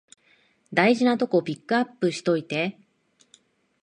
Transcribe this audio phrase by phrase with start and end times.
[0.73, 2.79] 大事なとこピックアップしといて